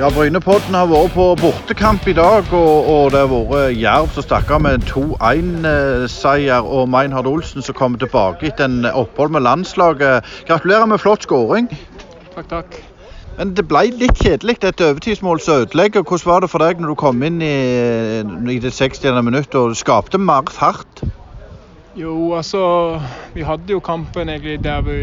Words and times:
Ja, 0.00 0.08
Brynepodden 0.08 0.72
har 0.72 0.86
vært 0.88 1.10
på 1.12 1.24
bortekamp 1.36 2.06
i 2.08 2.14
dag, 2.16 2.46
og, 2.56 2.86
og 2.88 3.10
det 3.12 3.20
har 3.20 3.28
vært 3.28 3.74
Jerv 3.76 4.06
som 4.14 4.24
stakk 4.24 4.48
av 4.56 4.62
med 4.64 4.86
2-1-seier. 4.88 6.64
Og 6.64 6.88
Meinhard 6.88 7.28
Olsen 7.28 7.60
som 7.60 7.76
kommer 7.76 8.00
tilbake 8.00 8.48
etter 8.48 8.64
en 8.64 8.88
opphold 8.88 9.34
med 9.36 9.44
landslaget. 9.44 10.24
Gratulerer 10.48 10.88
med 10.88 11.02
flott 11.04 11.28
skåring. 11.28 11.68
Takk, 12.32 12.48
takk. 12.48 12.80
Men 13.36 13.52
det 13.58 13.66
ble 13.68 13.90
litt 14.00 14.24
kjedelig, 14.24 14.56
et 14.64 14.80
overtidsmål 14.88 15.44
som 15.44 15.66
ødelegger. 15.66 16.08
Hvordan 16.08 16.32
var 16.32 16.46
det 16.46 16.52
for 16.54 16.64
deg 16.64 16.80
når 16.80 16.94
du 16.94 17.00
kom 17.04 17.20
inn 17.28 17.44
i, 17.44 17.54
i 18.24 18.60
det 18.64 18.72
60. 18.72 19.20
minutt 19.28 19.60
og 19.60 19.76
skapte 19.76 20.16
mer 20.16 20.48
fart? 20.48 21.04
Jo, 22.00 22.32
altså 22.32 22.60
Vi 23.34 23.44
hadde 23.44 23.74
jo 23.74 23.80
kampen 23.84 24.30
egentlig 24.32 24.60
der 24.64 24.80
vi 24.86 25.00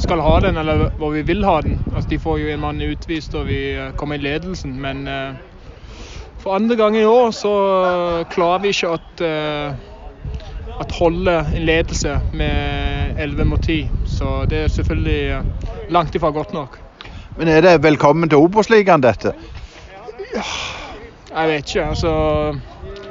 skal 0.00 0.22
ha 0.24 0.38
den, 0.40 0.56
eller 0.56 0.86
hvor 0.96 1.10
vi 1.12 1.20
vil 1.28 1.44
ha 1.44 1.58
den. 1.60 1.76
Altså, 1.92 2.08
de 2.08 2.18
får 2.18 2.38
jo 2.40 2.48
en 2.48 2.62
mann 2.62 2.80
utvist 2.80 3.34
og 3.36 3.50
vi 3.50 3.58
eh, 3.74 3.90
kommer 4.00 4.16
i 4.16 4.22
ledelsen, 4.24 4.72
men 4.80 5.02
eh, 5.08 5.34
for 6.40 6.56
andre 6.56 6.76
gang 6.78 6.96
i 6.96 7.04
år 7.04 7.34
så 7.36 7.52
klarer 8.32 8.62
vi 8.62 8.72
ikke 8.72 8.94
at, 8.96 9.24
eh, 9.26 9.74
at 10.80 10.96
holde 11.02 11.36
en 11.56 11.68
ledelse 11.68 12.16
med 12.32 13.12
11 13.18 13.44
mot 13.44 13.60
10. 13.60 13.90
Så 14.04 14.46
det 14.48 14.64
er 14.64 14.72
selvfølgelig 14.72 15.42
langt 15.92 16.16
ifra 16.16 16.30
godt 16.32 16.54
nok. 16.56 16.80
Men 17.36 17.48
er 17.48 17.60
det 17.60 17.82
velkommen 17.82 18.30
til 18.30 18.40
Obos-ligaen, 18.40 19.04
dette? 19.04 19.34
Jeg 21.36 21.48
vet 21.48 21.74
ikke. 21.74 21.88
altså... 21.88 22.12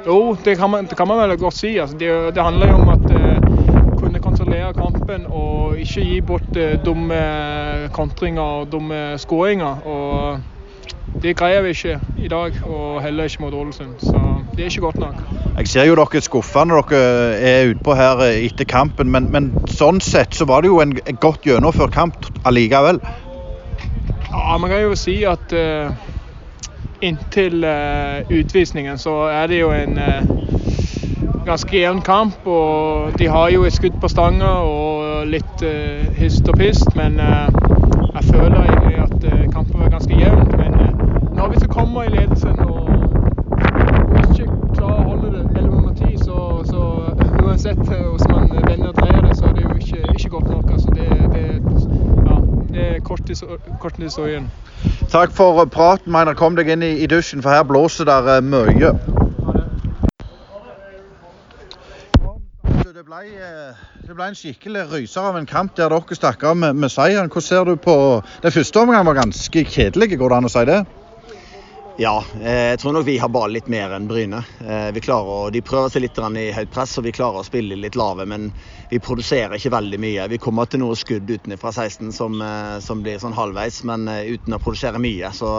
Jo, 0.06 0.36
det 0.44 0.58
kan 0.58 0.70
man, 0.70 0.86
det 0.86 0.96
kan 0.96 1.08
man 1.08 1.28
vel 1.28 1.38
godt 1.38 1.54
si. 1.54 1.76
Altså, 1.78 1.96
det, 1.98 2.34
det, 2.34 2.42
handler 2.42 2.68
jo 2.68 2.74
om 2.74 2.88
at 2.88 3.10
uh, 3.10 3.98
kunne 3.98 4.18
kontrollere 4.18 4.72
kampen 4.72 5.26
og 5.28 5.78
ikke 5.78 6.04
gi 6.04 6.20
bort 6.20 6.56
uh, 6.56 6.84
dumme 6.84 7.18
kontringer 7.92 8.42
og 8.42 8.72
dumme 8.72 9.18
skåringer. 9.18 9.86
Og 9.86 10.40
det 11.22 11.36
greier 11.36 11.62
vi 11.62 11.68
ikke 11.68 12.00
i 12.18 12.28
dag, 12.28 12.52
og 12.64 13.02
heller 13.02 13.24
ikke 13.24 13.42
mot 13.42 13.54
Ålesund. 13.54 13.94
Så 14.00 14.20
det 14.56 14.60
er 14.60 14.64
ikke 14.64 14.80
godt 14.80 14.98
nok. 14.98 15.14
Jeg 15.58 15.68
ser 15.68 15.84
jo 15.84 15.96
dere 15.98 16.16
er 16.16 16.24
skuffa 16.24 16.64
når 16.64 16.86
dere 16.90 17.34
er 17.50 17.74
utpå 17.74 17.94
her 17.94 18.22
etter 18.30 18.64
kampen, 18.64 19.10
men, 19.10 19.28
men, 19.32 19.50
sånn 19.68 20.00
sett 20.00 20.34
så 20.34 20.46
var 20.48 20.64
det 20.64 20.72
jo 20.72 20.80
en 20.80 20.96
godt 21.20 21.44
gjennomført 21.44 21.92
kamp 21.92 22.30
allikevel. 22.48 23.02
Ja, 24.30 24.56
man 24.56 24.70
kan 24.70 24.80
jo 24.80 24.96
si 24.96 25.20
at 25.28 25.52
uh, 25.52 25.92
inntil 27.00 27.64
uh, 27.64 28.38
utvisningen 28.38 28.98
så 28.98 29.14
er 29.28 29.46
det 29.46 29.60
jo 29.60 29.70
en 29.70 29.98
uh, 29.98 31.44
ganske 31.44 31.80
jevn 31.80 32.00
kamp. 32.00 32.46
Og 32.46 33.18
de 33.18 33.28
har 33.28 33.48
jo 33.48 33.64
et 33.64 33.72
skudd 33.72 33.96
på 34.00 34.08
stanga 34.08 34.52
og 34.66 35.26
litt 35.26 35.64
uh, 35.64 36.06
hist 36.16 36.48
og 36.48 36.58
pist, 36.58 36.96
men 36.96 37.20
jeg 37.20 38.24
føler 38.24 38.62
egentlig 38.62 38.96
at 39.02 39.52
kampen 39.52 39.80
var 39.80 39.88
ganske 39.96 40.20
jevn. 40.20 40.48
Men 40.56 40.72
når 41.36 41.48
vi 41.48 41.60
så 41.60 41.68
kommer 41.68 42.02
i 42.02 42.12
ledelsen 42.14 42.58
og, 42.58 42.88
og 44.10 44.18
ikke 44.30 44.48
klarer 44.74 45.00
å 45.00 45.08
holde 45.08 45.30
det 45.36 45.44
11 45.60 45.80
mot 45.80 45.96
10, 45.96 46.18
så, 46.24 46.38
så 46.68 46.82
uansett 47.44 47.80
hvordan 47.84 48.48
man 48.52 48.66
vender 48.68 48.88
og 48.88 48.98
dreier 49.00 49.22
det, 49.28 49.36
så 49.38 49.48
er 49.48 49.56
det 49.56 49.64
jo 49.64 49.76
ikke, 49.78 50.02
ikke 50.18 50.34
godt 50.36 50.50
nok. 50.50 50.70
Altså, 50.70 50.90
det, 50.94 51.08
det, 51.34 51.46
ja, 52.26 52.40
det 52.74 52.88
er 52.90 53.00
kort 53.04 53.96
historien. 54.02 54.50
Takk 55.10 55.32
for 55.34 55.64
praten, 55.66 56.12
Meiner. 56.12 56.36
Kom 56.38 56.54
deg 56.54 56.68
inn 56.70 56.84
i, 56.86 56.92
i 57.02 57.08
dusjen, 57.10 57.42
for 57.42 57.50
her 57.50 57.64
blåser 57.66 58.06
det 58.06 58.18
uh, 58.28 58.38
mye. 58.44 58.92
Det 62.90 63.06
ble, 63.06 63.24
det 64.06 64.14
ble, 64.14 64.28
en 64.28 64.38
skikkelig 64.38 64.86
ryser 64.92 65.26
av 65.26 65.38
en 65.40 65.48
kamp 65.48 65.74
der 65.78 65.90
dere 65.90 66.18
stakk 66.18 66.44
av 66.46 66.56
med, 66.62 66.78
med 66.78 66.92
seieren. 66.92 67.30
Hvordan 67.32 67.48
ser 67.48 67.66
du 67.66 67.74
på 67.80 67.96
Den 68.44 68.54
første 68.54 68.82
omgangen 68.84 69.08
var 69.10 69.18
ganske 69.22 69.64
kjedelig, 69.64 70.18
går 70.20 70.30
det 70.30 70.38
an 70.38 70.50
å 70.50 70.52
si 70.52 70.66
det? 70.68 70.80
Ja, 72.00 72.22
jeg 72.40 72.78
tror 72.80 72.94
nok 72.96 73.04
vi 73.04 73.18
har 73.20 73.28
ball 73.28 73.52
litt 73.52 73.66
mer 73.68 73.92
enn 73.92 74.06
Bryne. 74.08 74.38
Vi 74.94 75.00
klarer, 75.04 75.50
de 75.52 75.60
prøver 75.60 75.90
seg 75.92 76.00
litt 76.06 76.16
i 76.40 76.46
høyt 76.56 76.70
press, 76.72 76.94
og 76.96 77.04
vi 77.04 77.12
klarer 77.12 77.42
å 77.42 77.44
spille 77.44 77.76
litt 77.76 77.98
lave. 78.00 78.24
Men 78.24 78.46
vi 78.88 79.02
produserer 79.04 79.58
ikke 79.58 79.74
veldig 79.74 79.98
mye. 80.00 80.28
Vi 80.32 80.38
kommer 80.40 80.64
til 80.64 80.80
noe 80.80 80.96
skudd 80.96 81.28
utenfra 81.28 81.74
16 81.74 82.08
som, 82.16 82.40
som 82.80 83.02
blir 83.04 83.20
sånn 83.20 83.36
halvveis, 83.36 83.82
men 83.84 84.08
uten 84.08 84.56
å 84.56 84.62
produsere 84.64 84.96
mye. 84.96 85.28
Så 85.36 85.58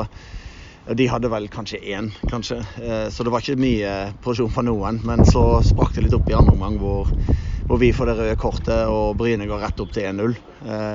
de 0.97 1.09
hadde 1.13 1.29
vel 1.29 1.46
kanskje 1.53 1.78
én, 1.94 2.09
kanskje. 2.31 2.58
Så 3.13 3.22
det 3.22 3.35
var 3.35 3.46
ikke 3.46 3.62
mye 3.62 3.94
produksjon 4.18 4.56
fra 4.58 4.66
noen. 4.66 4.97
Men 5.06 5.22
så 5.29 5.46
sprakk 5.62 5.94
det 5.94 6.08
litt 6.08 6.18
opp 6.18 6.34
i 6.34 6.40
andre 6.40 6.58
omgang 6.58 6.81
hvor, 6.81 7.13
hvor, 7.68 7.80
vi 7.82 7.92
får 7.94 8.10
det 8.10 8.16
røde 8.20 8.38
kortet 8.40 8.90
og 8.92 9.18
Bryne 9.20 9.48
går 9.50 9.62
rett 9.64 9.84
opp 9.84 9.94
til 9.96 10.08
1-0. 10.10 10.36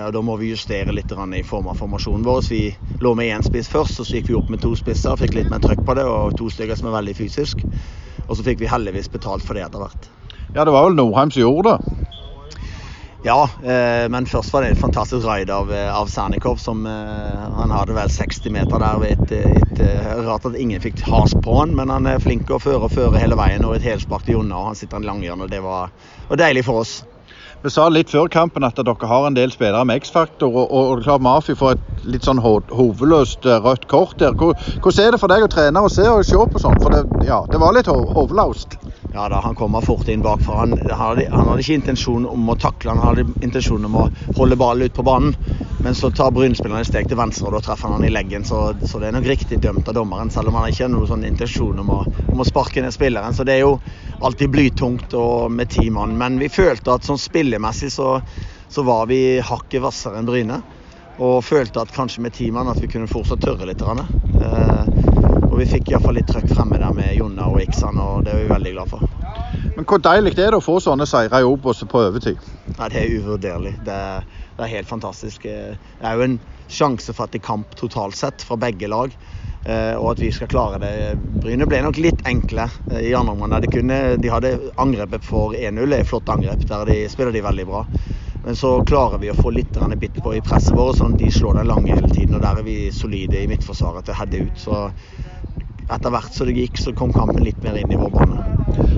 Og 0.06 0.12
Da 0.14 0.22
må 0.24 0.36
vi 0.40 0.52
justere 0.52 0.94
litt 0.94 1.12
i 1.12 1.42
form 1.46 1.68
av 1.68 1.78
formasjonen 1.78 2.26
vår. 2.26 2.42
Vi 2.50 2.62
lå 3.00 3.14
med 3.14 3.32
én 3.32 3.44
spiss 3.46 3.68
først, 3.72 4.00
så 4.00 4.06
gikk 4.18 4.28
vi 4.30 4.38
opp 4.38 4.50
med 4.50 4.60
to 4.60 4.74
spisser. 4.76 5.16
Fikk 5.16 5.34
litt 5.34 5.50
mer 5.50 5.62
trøkk 5.64 5.84
på 5.84 5.96
det, 5.98 6.04
og 6.04 6.36
to 6.36 6.50
stykker 6.50 6.76
som 6.76 6.90
er 6.90 6.98
veldig 6.98 7.16
fysisk. 7.16 7.66
Og 8.26 8.36
så 8.36 8.46
fikk 8.46 8.60
vi 8.60 8.70
heldigvis 8.70 9.10
betalt 9.12 9.44
for 9.46 9.54
det 9.54 9.66
etter 9.66 9.82
hvert. 9.82 10.10
Ja, 10.54 10.64
det 10.64 10.72
var 10.72 10.88
vel 10.88 10.96
Norheim 10.98 11.30
som 11.30 11.42
gjorde 11.42 11.76
det? 11.76 12.05
Ja, 13.26 13.48
eh, 13.62 14.04
men 14.08 14.26
først 14.30 14.52
var 14.54 14.62
det 14.62 14.76
et 14.76 14.78
fantastisk 14.78 15.26
raid 15.26 15.50
av, 15.50 15.72
av 15.74 16.06
Sernikov. 16.06 16.60
Eh, 16.62 17.40
han 17.58 17.72
hadde 17.74 17.96
vel 17.96 18.12
60 18.12 18.52
meter 18.54 18.78
der. 18.78 19.02
Et, 19.02 19.32
et, 19.34 19.80
et, 19.82 20.12
rart 20.28 20.46
at 20.46 20.54
ingen 20.54 20.78
fikk 20.84 21.02
has 21.08 21.34
på 21.42 21.56
han, 21.58 21.74
men 21.74 21.90
han 21.90 22.06
er 22.06 22.22
flink 22.22 22.52
å 22.54 22.60
føre 22.62 22.86
og 22.86 22.94
føre 22.94 23.18
hele 23.18 23.34
veien. 23.38 23.66
Og 23.66 23.74
et 23.80 23.88
helspark 23.88 24.28
til 24.28 24.38
Jonna, 24.38 24.60
og 24.60 24.70
han 24.70 24.78
sitter 24.78 25.02
i 25.02 25.08
langhjørnet. 25.08 25.50
Det 25.50 25.58
var, 25.64 25.90
var 26.30 26.42
deilig 26.44 26.62
for 26.68 26.84
oss. 26.84 27.00
Vi 27.64 27.72
sa 27.74 27.88
litt 27.90 28.12
før 28.14 28.28
kampen 28.30 28.62
at 28.62 28.78
dere 28.78 29.10
har 29.10 29.26
en 29.26 29.34
del 29.34 29.50
spillere 29.50 29.82
med 29.90 30.04
X-faktor. 30.04 30.54
og, 30.54 30.70
og, 30.70 31.02
klart 31.02 31.24
Mafi 31.26 31.58
får 31.58 31.74
et 31.74 32.06
litt 32.06 32.28
sånn 32.28 32.38
hovedløst 32.38 33.48
rødt 33.64 33.88
kort 33.90 34.20
der. 34.22 34.38
Hvordan 34.38 35.02
er 35.02 35.16
det 35.16 35.20
for 35.24 35.34
deg 35.34 35.42
å 35.42 35.50
trene 35.50 35.82
og 35.82 35.90
se 35.90 36.06
og 36.06 36.22
se 36.28 36.38
på 36.38 36.62
sånn? 36.62 36.78
For 36.78 36.94
det, 36.94 37.26
ja, 37.26 37.42
det 37.50 37.58
var 37.58 37.74
litt 37.74 37.90
hovedløst. 37.90 38.78
Ja 39.16 39.28
da, 39.32 39.40
Han 39.40 39.54
kommer 39.56 39.80
fort 39.80 40.08
inn 40.12 40.22
bakfra. 40.22 40.58
Han, 40.60 40.74
han, 40.90 41.22
han 41.30 41.48
hadde 41.48 41.62
ikke 41.64 41.78
intensjon 41.80 42.26
om 42.28 42.50
å 42.52 42.56
takle, 42.60 42.92
han 42.92 43.00
hadde 43.00 43.24
intensjon 43.46 43.88
om 43.88 43.94
å 44.02 44.10
holde 44.36 44.58
ballen 44.60 44.90
ut 44.90 44.96
på 44.96 45.04
banen. 45.06 45.32
Men 45.84 45.94
så 45.96 46.10
tar 46.10 46.34
Brynspilleren 46.36 46.84
et 46.84 46.88
steg 46.88 47.08
til 47.08 47.16
venstre, 47.16 47.46
og 47.48 47.54
da 47.56 47.62
treffer 47.64 47.92
han 47.94 48.04
i 48.04 48.10
leggen. 48.12 48.44
Så, 48.44 48.58
så, 48.84 49.00
det 49.00 49.08
er 49.08 49.16
nok 49.16 49.28
riktig 49.28 49.60
dømt 49.64 49.88
av 49.88 49.96
dommeren, 49.96 50.32
selv 50.34 50.52
om 50.52 50.58
han 50.60 50.68
ikke 50.68 50.84
har 50.84 50.92
noen 50.92 51.08
sånn 51.08 51.24
intensjon 51.28 51.80
om 51.80 51.92
å, 51.96 51.98
om 52.32 52.44
å 52.44 52.48
sparke 52.48 52.84
ned 52.84 52.92
spilleren. 52.92 53.36
Så 53.36 53.44
det 53.48 53.56
er 53.56 53.64
jo 53.64 53.76
alltid 54.26 54.52
blytungt 54.52 55.16
og 55.16 55.52
med 55.52 55.72
ti 55.72 55.88
mann. 55.92 56.16
Men 56.20 56.36
vi 56.42 56.52
følte 56.52 56.96
at 56.96 57.08
sånn 57.08 57.20
spillemessig 57.20 57.92
så, 57.96 58.18
så 58.68 58.84
var 58.84 59.08
vi 59.08 59.38
hakket 59.40 59.84
hvassere 59.84 60.20
enn 60.20 60.28
Bryne. 60.28 60.60
Og 61.24 61.38
følte 61.44 61.80
at 61.80 61.92
kanskje 61.96 62.24
med 62.24 62.36
ti 62.36 62.50
mann 62.52 62.68
at 62.68 62.82
vi 62.82 62.90
kunne 62.92 63.08
fortsatt 63.08 63.40
tørre 63.44 63.68
litt. 63.68 63.80
Eh, 63.80 65.05
og 65.56 65.62
vi 65.62 65.70
fikk 65.70 65.94
iallfall 65.94 66.18
litt 66.18 66.26
trøkk 66.28 66.50
fremme 66.52 66.76
der 66.76 66.92
med 66.92 67.14
Jonna 67.16 67.46
og 67.48 67.62
Iksan, 67.62 67.96
og 67.96 68.26
det 68.26 68.34
er 68.34 68.42
vi 68.42 68.48
veldig 68.50 68.72
glad 68.74 68.90
for. 68.90 69.04
Men 69.76 69.86
Hvor 69.88 70.02
deilig 70.04 70.34
er 70.36 70.52
det 70.52 70.58
å 70.58 70.64
få 70.64 70.74
sånne 70.84 71.06
seire 71.08 71.40
i 71.40 71.46
Obos 71.48 71.80
på 71.88 72.02
overtid? 72.02 72.42
Ja, 72.74 72.90
det 72.92 73.00
er 73.00 73.14
uvurderlig. 73.16 73.72
Det 73.86 73.94
er, 73.94 74.26
det 74.52 74.66
er, 74.66 74.72
helt 74.74 74.90
fantastisk. 74.90 75.46
Det 75.48 76.04
er 76.04 76.18
jo 76.18 76.26
en 76.26 76.36
sjansefattig 76.68 77.40
kamp 77.44 77.72
totalt 77.80 78.18
sett 78.20 78.44
fra 78.44 78.58
begge 78.60 78.90
lag. 78.92 79.16
Og 79.96 80.10
at 80.10 80.20
vi 80.20 80.28
skal 80.32 80.50
klare 80.52 80.80
det. 80.82 80.92
Bryne 81.40 81.68
ble 81.68 81.80
nok 81.86 82.02
litt 82.04 82.20
enkle 82.28 82.68
i 83.00 83.14
andre 83.16 83.32
omgang. 83.32 83.56
De, 83.64 84.00
de 84.20 84.32
hadde 84.32 84.52
angrepet 84.80 85.24
for 85.24 85.56
1-0, 85.56 85.96
et 85.96 86.08
flott 86.08 86.28
angrep. 86.36 86.68
Der 86.68 86.84
de 86.92 87.00
spiller 87.12 87.32
de 87.32 87.44
veldig 87.48 87.66
bra. 87.72 87.84
Men 88.46 88.56
så 88.56 88.76
klarer 88.86 89.18
vi 89.18 89.32
å 89.32 89.34
få 89.34 89.50
litt 89.50 89.76
bitt 89.98 90.20
på 90.22 90.36
i 90.36 90.40
presset 90.44 90.76
vårt, 90.76 91.00
sånn 91.00 91.16
at 91.16 91.18
de 91.18 91.32
slår 91.34 91.56
den 91.58 91.66
lange 91.66 91.96
hele 91.96 92.12
tiden. 92.12 92.36
Og 92.36 92.44
der 92.44 92.60
er 92.60 92.66
vi 92.66 92.92
solide 92.94 93.40
i 93.42 93.48
midtforsvaret 93.50 94.06
til 94.06 94.14
å 94.14 94.18
heade 94.20 94.42
ut. 94.46 94.60
Så 94.62 94.82
etter 95.86 96.10
hvert 96.10 96.34
som 96.34 96.48
det 96.48 96.56
gikk, 96.56 96.78
så 96.82 96.92
kom 96.96 97.12
kampen 97.14 97.44
litt 97.46 97.58
mer 97.64 97.78
inn 97.78 97.92
i 97.92 97.98
vår 97.98 98.12
bane. 98.14 98.42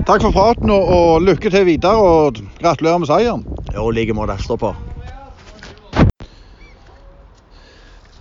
Takk 0.07 0.23
for 0.25 0.33
praten 0.33 0.71
og, 0.73 0.89
og 0.89 1.25
lykke 1.25 1.51
til 1.53 1.67
videre, 1.67 1.97
og 1.97 2.39
gratulerer 2.61 3.01
med 3.01 3.09
seieren. 3.11 3.43
Jo, 3.75 3.89
i 3.91 3.99
like 3.99 4.15
måte. 4.17 4.37
Stå 4.41 4.57
på. 4.57 4.73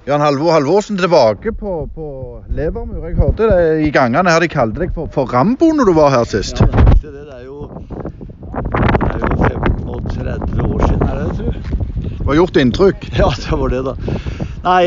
Jan 0.08 0.22
Halvor 0.24 0.54
Halvorsen 0.54 0.96
tilbake 0.96 1.52
på, 1.52 1.72
på 1.94 2.06
Levermur. 2.56 3.02
Jeg 3.04 3.16
hørte 3.18 3.48
det 3.50 3.84
i 3.84 3.90
gangene 3.92 4.32
her 4.32 4.40
de 4.40 4.48
kalte 4.48 4.80
deg 4.80 4.94
for, 4.96 5.10
for 5.12 5.28
Rambo 5.28 5.68
når 5.76 5.90
du 5.90 5.92
var 5.98 6.14
her 6.14 6.24
sist. 6.28 6.62
Ja, 6.64 6.68
det, 7.02 7.12
det, 7.12 7.24
er 7.28 7.44
jo, 7.44 7.68
det 9.04 9.18
er 9.18 9.26
jo 9.26 9.34
35 9.42 10.64
år 10.64 10.86
siden, 10.86 11.04
er 11.04 11.20
det, 11.20 11.28
tror 11.36 11.52
jeg. 11.52 11.84
Det 12.08 12.24
har 12.30 12.40
gjort 12.40 12.60
inntrykk? 12.62 13.08
Ja, 13.20 13.28
det 13.44 13.60
var 13.60 13.74
det, 13.74 13.82
da. 13.84 14.37
Nei, 14.68 14.84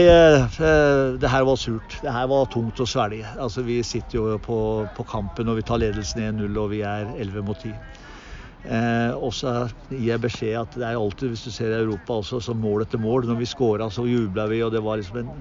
det 1.22 1.30
her 1.32 1.46
var 1.48 1.58
surt. 1.58 1.96
Det 2.04 2.12
her 2.14 2.28
var 2.30 2.50
tungt 2.54 2.82
å 2.84 2.86
svelge. 2.90 3.26
Altså, 3.42 3.64
vi 3.66 3.80
sitter 3.88 4.20
jo 4.20 4.26
på, 4.44 4.58
på 4.94 5.06
kampen 5.10 5.50
og 5.50 5.58
vi 5.58 5.66
tar 5.66 5.82
ledelsen 5.82 6.22
1-0 6.28 6.60
og 6.62 6.70
vi 6.74 6.84
er 6.86 7.10
11 7.16 7.46
mot 7.48 7.58
10. 7.58 7.80
Eh, 8.62 9.14
og 9.18 9.32
så 9.34 9.54
gir 9.90 10.12
jeg 10.12 10.22
beskjed 10.22 10.60
at 10.60 10.76
det 10.78 10.86
er 10.86 11.00
alltid, 11.00 11.32
hvis 11.32 11.48
du 11.48 11.54
ser 11.56 11.74
i 11.74 11.80
Europa 11.80 12.20
også, 12.22 12.44
så 12.46 12.54
mål 12.54 12.86
etter 12.86 13.02
mål. 13.02 13.26
Når 13.32 13.40
vi 13.40 13.50
scora, 13.50 13.90
så 13.90 14.06
jubla 14.06 14.46
vi, 14.52 14.62
og 14.62 14.74
det 14.76 14.84
var 14.86 15.02
liksom 15.02 15.18
en, 15.24 15.32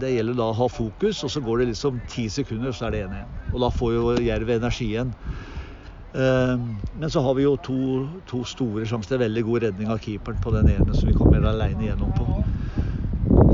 Det 0.00 0.14
gjelder 0.14 0.38
da 0.38 0.48
å 0.48 0.58
ha 0.62 0.68
fokus, 0.72 1.20
og 1.26 1.34
så 1.34 1.44
går 1.44 1.60
det 1.60 1.70
liksom 1.74 2.00
ti 2.08 2.28
sekunder, 2.32 2.72
så 2.72 2.88
er 2.88 2.96
det 2.96 3.04
1-1. 3.10 3.36
Og 3.52 3.66
da 3.66 3.72
får 3.74 3.96
jo 3.98 4.14
Jerv 4.24 4.54
energi 4.56 4.94
igjen. 4.94 5.12
Eh, 6.16 6.56
men 6.56 7.12
så 7.12 7.20
har 7.26 7.36
vi 7.36 7.44
jo 7.44 7.58
to, 7.60 7.80
to 8.32 8.46
store 8.48 8.88
sjanser. 8.88 9.18
Er 9.18 9.26
veldig 9.26 9.44
god 9.50 9.66
redning 9.68 9.92
av 9.92 10.00
keeperen 10.00 10.40
på 10.40 10.56
den 10.56 10.72
ene 10.78 10.96
som 10.96 11.10
vi 11.12 11.18
kommer 11.20 11.44
alene 11.52 11.90
gjennom 11.90 12.16
på. 12.16 12.30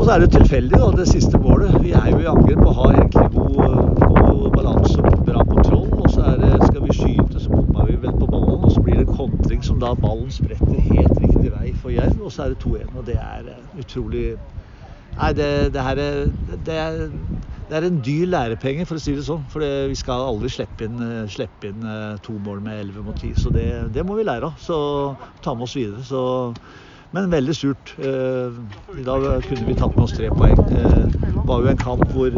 Så 0.07 0.13
er 0.13 0.19
det 0.23 0.31
tilfeldig, 0.31 0.79
da, 0.79 0.89
det 0.95 1.05
siste 1.09 1.39
målet. 1.43 1.73
Vi 1.83 1.91
er 1.91 2.05
jo 2.13 2.19
i 2.23 2.27
angrep 2.31 2.61
og 2.63 2.75
har 2.75 2.93
egentlig 2.93 3.25
god, 3.33 3.97
god 3.99 4.45
balanse 4.55 5.01
og 5.03 5.25
bra 5.27 5.43
kontroll. 5.49 5.89
Og 5.99 6.07
så 6.15 6.29
det, 6.43 6.51
skal 6.69 6.85
vi 6.85 6.95
skyte, 6.95 7.43
så 7.43 7.51
bommer 7.51 7.89
vi 7.89 7.97
vel 8.05 8.15
på 8.21 8.29
ballen. 8.31 8.63
Og 8.69 8.71
så 8.71 8.85
blir 8.87 9.01
det 9.01 9.17
kontring 9.17 9.67
som 9.67 9.81
da 9.83 9.91
ballen 10.05 10.31
spretter 10.31 10.79
helt 10.93 11.19
riktig 11.25 11.51
vei 11.57 11.75
for 11.83 11.91
Jerv. 11.91 12.23
Og 12.23 12.31
så 12.37 12.47
er 12.47 12.55
det 12.55 12.61
2-1. 12.63 12.95
Og 12.95 13.03
det 13.11 13.19
er 13.19 13.51
eh, 13.57 13.83
utrolig 13.83 14.25
Nei, 15.17 15.33
det, 15.41 15.51
det 15.75 15.89
her 15.89 16.05
er 16.07 16.25
det, 16.55 16.79
er 16.79 17.03
det 17.67 17.77
er 17.81 17.91
en 17.91 18.01
dyr 18.07 18.31
lærepenge, 18.31 18.87
for 18.87 19.01
å 19.01 19.03
si 19.03 19.19
det 19.19 19.27
sånn. 19.27 19.43
For 19.51 19.67
vi 19.91 19.99
skal 19.99 20.31
aldri 20.31 20.55
slippe 20.55 20.87
inn, 20.87 21.03
eh, 21.03 21.23
slippe 21.35 21.73
inn 21.75 21.83
eh, 21.83 22.15
to 22.23 22.39
mål 22.47 22.63
med 22.63 22.79
11 22.93 23.11
mot 23.11 23.19
10. 23.19 23.43
Så 23.43 23.51
det, 23.59 23.69
det, 23.91 24.07
må 24.07 24.15
vi 24.15 24.31
lære 24.31 24.55
av. 24.55 24.67
Så 24.71 24.79
ta 25.43 25.59
med 25.59 25.67
oss 25.67 25.75
videre. 25.83 26.07
Så 26.07 26.23
men 27.15 27.31
veldig 27.33 27.55
surt. 27.57 27.95
I 27.99 29.05
dag 29.07 29.27
kunne 29.49 29.69
vi 29.69 29.77
tatt 29.79 29.95
med 29.97 30.07
oss 30.07 30.17
tre 30.17 30.31
poeng. 30.35 30.59
Det 30.69 31.47
var 31.47 31.63
jo 31.63 31.71
en 31.71 31.81
kamp 31.81 32.05
hvor 32.13 32.35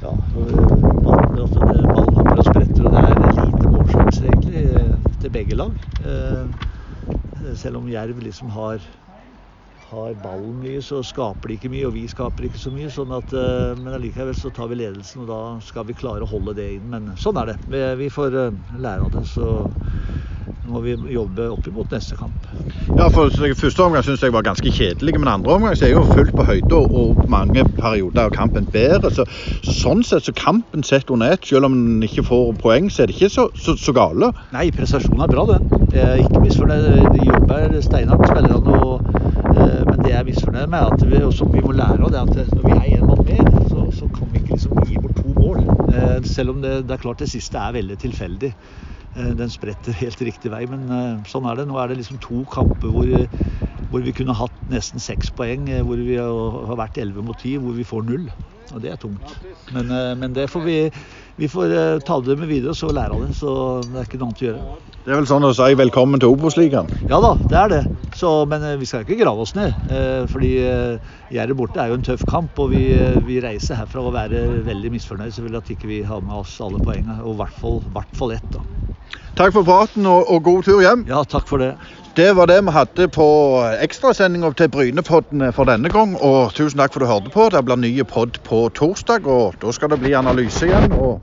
ja, 0.00 0.12
ballen 0.32 2.14
hopper 2.16 2.40
og 2.40 2.46
spretter, 2.46 2.86
og 2.86 2.94
det 2.94 3.02
er 3.02 3.44
lite 3.44 3.72
målsjanser 3.74 4.30
egentlig 4.30 4.64
til 5.20 5.34
begge 5.34 5.58
lag. 5.58 5.76
Selv 7.56 7.80
om 7.80 7.90
Jerv 7.90 8.22
liksom 8.24 8.52
har 8.54 8.84
har 9.90 10.14
ballen 10.22 10.60
mye, 10.62 10.78
så 10.86 11.00
skaper 11.02 11.50
de 11.50 11.56
ikke 11.58 11.70
mye, 11.72 11.86
og 11.88 11.96
vi 11.96 12.04
skaper 12.10 12.46
ikke 12.46 12.60
så 12.62 12.70
mye. 12.70 12.90
sånn 12.94 13.10
at, 13.16 13.32
Men 13.78 13.96
allikevel 13.96 14.36
så 14.38 14.52
tar 14.54 14.68
vi 14.70 14.78
ledelsen, 14.78 15.24
og 15.24 15.30
da 15.30 15.40
skal 15.66 15.88
vi 15.88 15.96
klare 15.98 16.22
å 16.22 16.30
holde 16.30 16.54
det 16.54 16.68
inn. 16.76 16.86
Men 16.92 17.10
sånn 17.18 17.40
er 17.42 17.50
det. 17.50 17.56
Vi 17.98 18.10
får 18.12 18.36
lære 18.78 19.02
av 19.02 19.10
det. 19.16 19.26
så 19.26 19.48
må 20.70 20.82
vi 20.84 20.96
jobbe 21.14 21.50
opp 21.50 21.66
imot 21.70 21.92
neste 21.94 22.18
kamp. 22.18 22.48
Ja, 22.96 23.08
for 23.12 23.30
Første 23.30 23.84
omgang 23.84 24.04
syns 24.06 24.22
jeg 24.22 24.32
var 24.34 24.44
ganske 24.46 24.70
kjedelig, 24.72 25.16
men 25.18 25.28
andre 25.30 25.54
omgang 25.56 25.76
så 25.78 25.86
er 25.86 25.94
jo 25.94 26.04
fullt 26.10 26.32
på 26.36 26.46
høyde 26.46 26.78
og 26.78 27.26
mange 27.30 27.64
perioder 27.78 28.28
av 28.28 28.34
kampen 28.34 28.68
bedre. 28.72 29.10
Så, 29.14 29.26
så 29.64 29.80
Sånn 29.80 30.02
sett 30.04 30.26
så 30.28 30.34
kampen 30.36 30.84
sett 30.86 31.08
under 31.10 31.32
ett, 31.34 31.46
selv 31.48 31.66
om 31.66 31.74
en 31.74 32.04
ikke 32.04 32.22
får 32.26 32.50
poeng, 32.60 32.90
så 32.92 33.02
er 33.02 33.10
det 33.10 33.16
ikke 33.16 33.30
så, 33.32 33.46
så, 33.58 33.74
så 33.80 33.94
gale. 33.96 34.28
Nei, 34.54 34.68
prestasjonen 34.76 35.24
er 35.24 35.32
bra, 35.32 35.46
den. 35.48 35.70
Er 35.96 36.20
ikke 36.20 36.42
misfornøyd. 36.44 37.08
De 37.16 37.24
jobber 37.26 37.78
steinhardt, 37.82 38.28
spillerne. 38.28 38.76
Og, 38.76 39.08
eh, 39.54 39.80
men 39.88 39.96
det 40.02 40.12
jeg 40.12 40.18
er 40.20 40.28
misfornøyd 40.28 40.70
med, 40.74 40.92
at 40.92 41.06
vi, 41.10 41.22
og 41.24 41.32
som 41.34 41.50
vi 41.54 41.64
må 41.64 41.74
lære 41.74 42.04
av, 42.04 42.12
det 42.12 42.22
at 42.44 42.54
når 42.54 42.68
vi 42.68 42.76
er 42.76 43.00
én 43.00 43.08
mann 43.08 43.24
mer, 43.26 43.50
så, 43.72 43.88
så, 43.96 44.10
kan 44.14 44.30
vi 44.30 44.42
ikke 44.42 44.58
liksom 44.58 44.84
gi 44.84 45.00
bort 45.00 45.18
to 45.18 45.34
mål. 45.38 45.64
Eh, 45.90 46.20
selv 46.28 46.54
om 46.54 46.62
det, 46.62 46.76
det 46.86 46.96
er 46.96 47.02
klart 47.02 47.24
det 47.24 47.32
siste 47.32 47.58
er 47.58 47.74
veldig 47.80 47.98
tilfeldig. 48.04 48.54
Den 49.14 49.50
spretter 49.50 49.96
helt 50.02 50.20
riktig 50.22 50.52
vei, 50.52 50.64
men 50.70 50.86
sånn 51.28 51.48
er 51.50 51.60
det. 51.60 51.68
Nå 51.70 51.80
er 51.80 51.90
det 51.90 52.00
liksom 52.00 52.20
to 52.22 52.44
kamper 52.52 52.92
hvor, 52.94 53.10
hvor 53.90 54.04
vi 54.06 54.14
kunne 54.16 54.36
hatt 54.38 54.56
nesten 54.70 55.02
seks 55.02 55.32
poeng, 55.34 55.66
hvor 55.86 55.98
vi 55.98 56.20
har 56.20 56.78
vært 56.78 57.00
11 57.02 57.26
mot 57.26 57.38
10, 57.38 57.58
hvor 57.64 57.76
vi 57.78 57.86
får 57.88 58.06
null. 58.10 58.30
Og 58.70 58.82
det 58.84 58.92
er 58.92 59.00
tungt. 59.02 59.32
Men, 59.74 59.90
men 60.20 60.34
det 60.34 60.46
får 60.50 60.62
vi, 60.62 60.76
vi 61.38 61.48
får 61.50 61.72
ta 62.06 62.20
det 62.22 62.36
med 62.38 62.50
videre 62.50 62.70
og 62.70 62.78
så 62.78 62.92
lære 62.94 63.16
av 63.16 63.24
det. 63.24 63.32
Så 63.34 63.54
det 63.88 63.98
er 63.98 64.06
ikke 64.06 64.20
noe 64.20 64.30
annet 64.30 64.44
å 64.44 64.46
gjøre. 64.46 64.76
Det 65.00 65.10
er 65.10 65.16
vel 65.16 65.30
sånn 65.30 65.46
å 65.48 65.54
si 65.56 65.74
velkommen 65.80 66.22
til 66.22 66.34
Obos-ligaen? 66.34 66.90
Ja 67.10 67.18
da, 67.24 67.32
det 67.50 67.58
er 67.58 67.72
det. 67.72 67.80
Så, 68.14 68.30
men 68.50 68.62
vi 68.78 68.86
skal 68.86 69.02
ikke 69.06 69.18
grave 69.22 69.42
oss 69.42 69.54
ned. 69.58 69.74
Fordi 70.30 70.50
Gjerdet 71.34 71.56
borte 71.58 71.82
er 71.82 71.90
jo 71.90 71.98
en 71.98 72.06
tøff 72.06 72.26
kamp, 72.30 72.58
og 72.62 72.70
vi, 72.74 72.82
vi 73.26 73.38
reiser 73.42 73.78
herfra 73.80 74.04
og 74.06 74.14
være 74.14 74.44
veldig 74.66 74.92
misfornøyd 74.94 75.34
selvfølgelig 75.34 75.62
at 75.64 75.72
ikke 75.74 75.90
vi 75.90 76.02
har 76.06 76.22
med 76.26 76.42
oss 76.42 76.58
alle 76.62 76.82
poengene. 76.84 77.20
Og 77.24 77.34
i 77.34 77.40
hvert 77.40 78.18
fall 78.18 78.36
ett. 78.36 78.50
da. 78.54 78.62
Takk 79.38 79.54
for 79.54 79.64
praten 79.64 80.06
og, 80.06 80.30
og, 80.30 80.42
god 80.42 80.62
tur 80.66 80.80
hjem. 80.82 81.04
Ja, 81.08 81.22
takk 81.24 81.48
for 81.48 81.62
det. 81.62 81.74
Det 82.16 82.36
var 82.36 82.50
det 82.50 82.58
vi 82.66 82.74
hadde 82.74 83.06
på 83.14 83.26
ekstrasendinga 83.80 84.50
til 84.58 84.68
Brynepodden 84.68 85.52
for 85.56 85.70
denne 85.70 85.88
gang. 85.88 86.16
Og 86.18 86.52
tusen 86.54 86.82
takk 86.82 86.92
for 86.92 87.00
at 87.00 87.06
du 87.06 87.12
hørte 87.12 87.34
på. 87.34 87.48
Det 87.54 87.64
blir 87.64 87.80
ny 87.80 87.92
pod 88.04 88.40
på 88.44 88.68
torsdag, 88.74 89.26
og 89.26 89.54
da 89.62 89.72
skal 89.72 89.94
det 89.94 90.00
bli 90.02 90.16
analyse 90.18 90.66
igjen. 90.66 90.92
og 90.92 91.20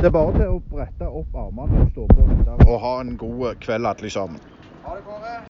Det 0.00 0.08
er 0.08 0.16
bare 0.16 0.36
til 0.36 0.48
å 0.48 0.60
brette 0.70 1.08
opp 1.08 1.40
armene 1.46 1.84
og 1.84 1.90
stå 1.92 2.06
på 2.12 2.30
og 2.70 2.80
ha 2.80 3.00
en 3.00 3.16
god 3.16 3.54
kveld 3.60 3.86
alle 3.86 4.10
sammen. 4.10 4.40
Ha 4.84 4.94
det, 4.96 5.04
Kåre. 5.04 5.49